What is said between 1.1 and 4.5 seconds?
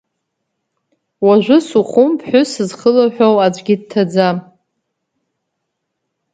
Уажәы Сухуми ԥҳәыс зхылаҳәоу аӡәгьы дҭаӡам.